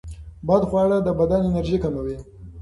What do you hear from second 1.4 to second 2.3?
انرژي کموي.